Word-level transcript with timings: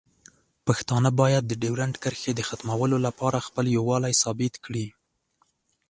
پښتانه 0.65 1.09
باید 1.21 1.43
د 1.47 1.53
ډیورنډ 1.61 1.95
کرښې 2.03 2.31
د 2.35 2.41
ختمولو 2.49 2.97
لپاره 3.07 3.45
خپل 3.47 3.65
یووالی 3.77 4.13
ثابت 4.21 4.53
کړي. 4.65 4.87